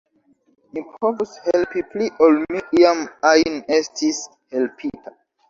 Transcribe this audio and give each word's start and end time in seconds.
Mi 0.77 0.81
povus 1.03 1.35
helpi 1.47 1.83
pli 1.91 2.07
ol 2.29 2.39
mi 2.55 2.63
iam 2.81 3.05
ajn 3.35 3.61
estis 3.79 4.25
helpita. 4.57 5.17